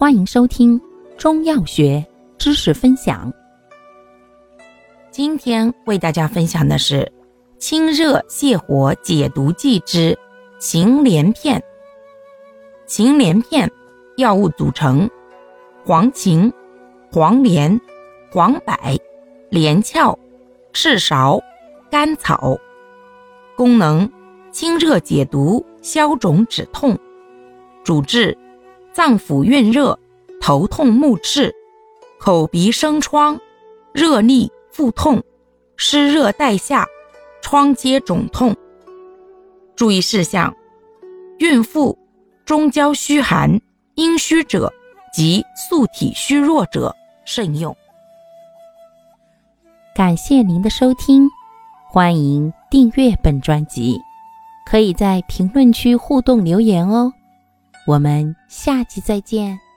[0.00, 0.80] 欢迎收听
[1.16, 2.06] 中药学
[2.38, 3.32] 知识分享。
[5.10, 7.10] 今天为大家分享的是
[7.58, 10.16] 清热泻火解毒剂之
[10.60, 11.60] 芩连片。
[12.86, 13.68] 芩连片
[14.18, 15.10] 药物组成：
[15.84, 16.52] 黄芩、
[17.10, 17.80] 黄连、
[18.30, 18.76] 黄柏、
[19.50, 20.16] 连翘、
[20.72, 21.42] 赤芍、
[21.90, 22.56] 甘草。
[23.56, 24.08] 功能：
[24.52, 26.96] 清热解毒、消肿止痛。
[27.82, 28.38] 主治。
[28.98, 29.96] 脏腑蕴热、
[30.40, 31.54] 头痛目赤、
[32.18, 33.38] 口鼻生疮、
[33.92, 35.22] 热逆腹痛、
[35.76, 36.84] 湿热带下、
[37.40, 38.56] 疮疖肿痛。
[39.76, 40.52] 注意事项：
[41.38, 41.96] 孕妇、
[42.44, 43.60] 中焦虚寒、
[43.94, 44.68] 阴虚者
[45.14, 46.92] 及素体虚弱者
[47.24, 47.76] 慎用。
[49.94, 51.30] 感谢您的收听，
[51.88, 53.96] 欢迎订阅本专辑，
[54.66, 57.12] 可以在评论区互动留言哦。
[57.88, 59.67] 我们下期再见。